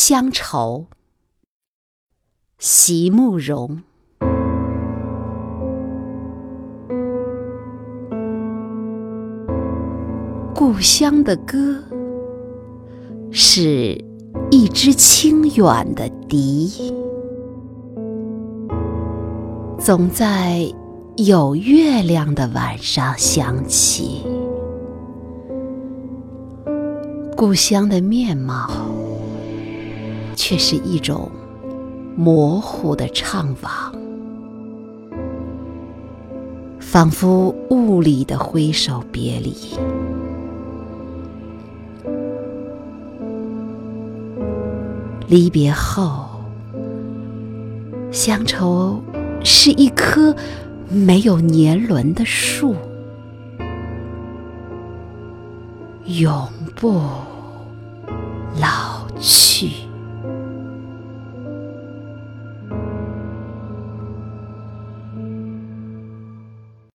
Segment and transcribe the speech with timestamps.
[0.00, 0.86] 乡愁，
[2.56, 3.82] 席慕容。
[10.54, 11.82] 故乡的歌，
[13.32, 14.00] 是
[14.52, 16.94] 一支清远的笛，
[19.80, 20.72] 总在
[21.16, 24.24] 有月亮的晚上响起。
[27.36, 28.70] 故乡的面貌，
[30.38, 31.28] 却是一种
[32.16, 33.92] 模糊的怅惘，
[36.78, 39.52] 仿佛雾里的挥手别离。
[45.26, 46.28] 离别后，
[48.12, 49.02] 乡愁
[49.42, 50.34] 是一棵
[50.88, 52.76] 没有年轮的树。
[56.06, 57.00] 永不
[58.60, 59.87] 老去。